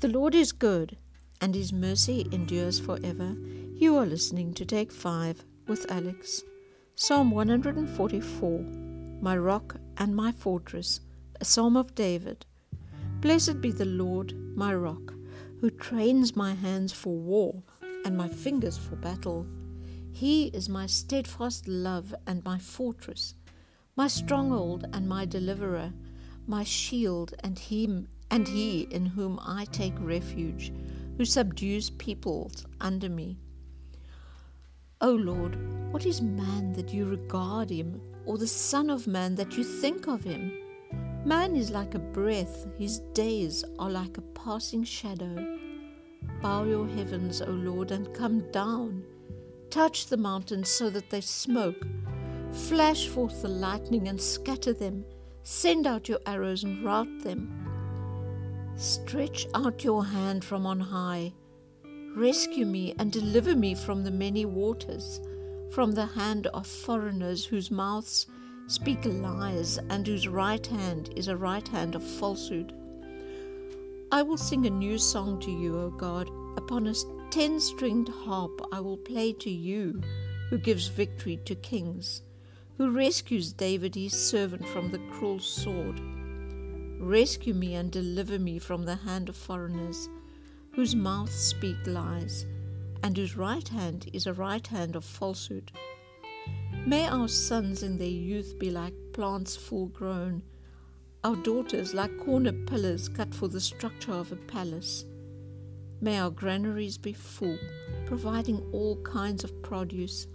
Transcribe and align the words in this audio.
The 0.00 0.08
Lord 0.08 0.34
is 0.34 0.52
good, 0.52 0.98
and 1.40 1.54
his 1.54 1.72
mercy 1.72 2.26
endures 2.30 2.78
forever. 2.78 3.36
You 3.74 3.96
are 3.96 4.04
listening 4.04 4.52
to 4.54 4.64
Take 4.64 4.92
5 4.92 5.44
with 5.66 5.90
Alex. 5.90 6.42
Psalm 6.94 7.30
144 7.30 8.60
My 9.22 9.36
rock 9.36 9.76
and 9.96 10.14
my 10.14 10.30
fortress, 10.32 11.00
a 11.40 11.44
psalm 11.44 11.76
of 11.76 11.94
David. 11.94 12.44
Blessed 13.20 13.62
be 13.62 13.70
the 13.70 13.86
Lord, 13.86 14.34
my 14.54 14.74
rock, 14.74 15.14
who 15.60 15.70
trains 15.70 16.36
my 16.36 16.54
hands 16.54 16.92
for 16.92 17.16
war 17.16 17.62
and 18.04 18.16
my 18.16 18.28
fingers 18.28 18.76
for 18.76 18.96
battle. 18.96 19.46
He 20.12 20.48
is 20.48 20.68
my 20.68 20.86
steadfast 20.86 21.66
love 21.66 22.14
and 22.26 22.44
my 22.44 22.58
fortress, 22.58 23.34
my 23.96 24.08
stronghold 24.08 24.86
and 24.92 25.08
my 25.08 25.24
deliverer, 25.24 25.92
my 26.46 26.64
shield 26.64 27.34
and 27.42 27.58
him 27.58 28.08
and 28.30 28.46
he 28.48 28.82
in 28.90 29.06
whom 29.06 29.38
I 29.42 29.66
take 29.66 29.94
refuge, 29.98 30.72
who 31.16 31.24
subdues 31.24 31.90
peoples 31.90 32.66
under 32.80 33.08
me. 33.08 33.38
O 35.00 35.10
Lord, 35.10 35.56
what 35.92 36.06
is 36.06 36.22
man 36.22 36.72
that 36.72 36.92
you 36.92 37.04
regard 37.04 37.70
him, 37.70 38.00
or 38.26 38.38
the 38.38 38.46
Son 38.48 38.90
of 38.90 39.06
Man 39.06 39.34
that 39.34 39.56
you 39.56 39.62
think 39.62 40.06
of 40.08 40.24
him? 40.24 40.52
Man 41.24 41.56
is 41.56 41.70
like 41.70 41.94
a 41.94 41.98
breath, 41.98 42.66
his 42.78 43.00
days 43.12 43.64
are 43.78 43.90
like 43.90 44.18
a 44.18 44.22
passing 44.22 44.84
shadow. 44.84 45.58
Bow 46.42 46.64
your 46.64 46.86
heavens, 46.86 47.40
O 47.40 47.50
Lord, 47.50 47.90
and 47.90 48.12
come 48.14 48.50
down. 48.50 49.04
Touch 49.70 50.06
the 50.06 50.16
mountains 50.16 50.68
so 50.68 50.90
that 50.90 51.10
they 51.10 51.20
smoke. 51.20 51.86
Flash 52.52 53.08
forth 53.08 53.42
the 53.42 53.48
lightning 53.48 54.08
and 54.08 54.20
scatter 54.20 54.72
them. 54.72 55.04
Send 55.46 55.86
out 55.86 56.08
your 56.08 56.20
arrows 56.24 56.64
and 56.64 56.82
rout 56.82 57.20
them. 57.22 57.68
Stretch 58.76 59.46
out 59.54 59.84
your 59.84 60.02
hand 60.02 60.42
from 60.42 60.66
on 60.66 60.80
high. 60.80 61.34
Rescue 62.16 62.64
me 62.64 62.94
and 62.98 63.12
deliver 63.12 63.54
me 63.54 63.74
from 63.74 64.04
the 64.04 64.10
many 64.10 64.46
waters, 64.46 65.20
from 65.70 65.92
the 65.92 66.06
hand 66.06 66.46
of 66.48 66.66
foreigners 66.66 67.44
whose 67.44 67.70
mouths 67.70 68.26
speak 68.68 69.04
lies 69.04 69.78
and 69.90 70.06
whose 70.06 70.26
right 70.26 70.66
hand 70.66 71.12
is 71.14 71.28
a 71.28 71.36
right 71.36 71.68
hand 71.68 71.94
of 71.94 72.02
falsehood. 72.02 72.72
I 74.10 74.22
will 74.22 74.38
sing 74.38 74.64
a 74.64 74.70
new 74.70 74.96
song 74.96 75.40
to 75.40 75.50
you, 75.50 75.78
O 75.78 75.90
God. 75.90 76.30
Upon 76.56 76.86
a 76.86 76.94
ten 77.30 77.60
stringed 77.60 78.08
harp 78.08 78.66
I 78.72 78.80
will 78.80 78.96
play 78.96 79.34
to 79.34 79.50
you, 79.50 80.00
who 80.48 80.56
gives 80.56 80.86
victory 80.86 81.38
to 81.44 81.54
kings, 81.56 82.22
who 82.76 82.90
rescues 82.90 83.52
David 83.52 83.94
his 83.94 84.12
servant 84.12 84.66
from 84.68 84.90
the 84.90 84.98
cruel 85.12 85.38
sword. 85.38 86.00
Rescue 87.00 87.54
me 87.54 87.74
and 87.74 87.90
deliver 87.90 88.38
me 88.38 88.58
from 88.58 88.84
the 88.84 88.96
hand 88.96 89.28
of 89.28 89.36
foreigners, 89.36 90.08
whose 90.72 90.96
mouths 90.96 91.34
speak 91.34 91.76
lies, 91.86 92.46
and 93.02 93.16
whose 93.16 93.36
right 93.36 93.68
hand 93.68 94.08
is 94.12 94.26
a 94.26 94.32
right 94.32 94.66
hand 94.66 94.96
of 94.96 95.04
falsehood. 95.04 95.70
May 96.86 97.06
our 97.06 97.28
sons 97.28 97.82
in 97.82 97.96
their 97.96 98.08
youth 98.08 98.58
be 98.58 98.70
like 98.70 98.94
plants 99.12 99.56
full 99.56 99.86
grown, 99.86 100.42
our 101.22 101.36
daughters 101.36 101.94
like 101.94 102.18
corner 102.18 102.52
pillars 102.52 103.08
cut 103.08 103.34
for 103.34 103.48
the 103.48 103.60
structure 103.60 104.12
of 104.12 104.32
a 104.32 104.36
palace. 104.36 105.04
May 106.00 106.18
our 106.18 106.30
granaries 106.30 106.98
be 106.98 107.14
full, 107.14 107.58
providing 108.04 108.62
all 108.72 108.96
kinds 109.02 109.44
of 109.44 109.62
produce. 109.62 110.26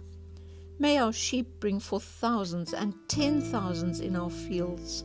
May 0.80 0.96
our 0.96 1.12
sheep 1.12 1.60
bring 1.60 1.78
forth 1.78 2.04
thousands 2.04 2.72
and 2.72 2.94
ten 3.06 3.42
thousands 3.42 4.00
in 4.00 4.16
our 4.16 4.30
fields. 4.30 5.04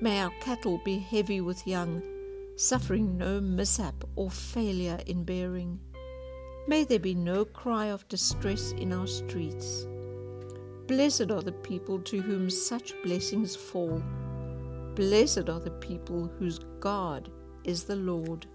May 0.00 0.20
our 0.20 0.32
cattle 0.40 0.80
be 0.84 0.98
heavy 0.98 1.40
with 1.40 1.68
young, 1.68 2.02
suffering 2.56 3.16
no 3.16 3.40
mishap 3.40 4.02
or 4.16 4.28
failure 4.28 4.98
in 5.06 5.22
bearing. 5.22 5.78
May 6.66 6.82
there 6.82 6.98
be 6.98 7.14
no 7.14 7.44
cry 7.44 7.86
of 7.86 8.08
distress 8.08 8.72
in 8.72 8.92
our 8.92 9.06
streets. 9.06 9.86
Blessed 10.88 11.30
are 11.30 11.42
the 11.42 11.56
people 11.62 12.00
to 12.00 12.20
whom 12.20 12.50
such 12.50 12.92
blessings 13.04 13.54
fall. 13.54 14.02
Blessed 14.96 15.48
are 15.48 15.60
the 15.60 15.78
people 15.80 16.28
whose 16.40 16.58
God 16.80 17.30
is 17.62 17.84
the 17.84 17.94
Lord. 17.94 18.46